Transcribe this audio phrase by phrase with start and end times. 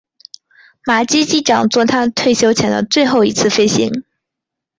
[0.83, 4.03] 马基机长作他退休前的最后一次飞行。